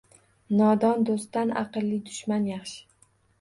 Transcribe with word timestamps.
Nodon 0.61 1.05
do’stdan 1.09 1.51
aqlli 1.63 2.01
dushman 2.09 2.49
yaxshi. 2.53 2.83